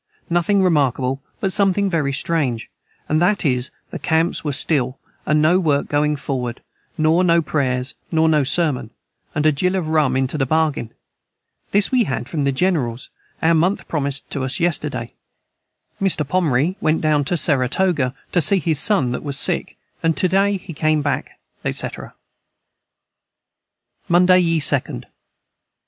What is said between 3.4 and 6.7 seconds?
is the Camps were so stil and no work going foward